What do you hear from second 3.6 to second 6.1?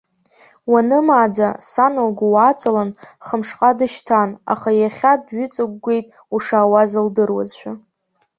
дышьҭан, аха иахьа дҩыҵыгәгәеит,